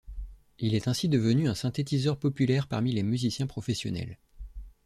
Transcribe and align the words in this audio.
Il 0.57 0.73
est 0.73 0.87
ainsi 0.87 1.09
devenu 1.09 1.47
un 1.47 1.53
synthétiseur 1.53 2.17
populaire 2.17 2.65
parmi 2.65 2.91
les 2.91 3.03
musiciens 3.03 3.45
professionnels. 3.45 4.17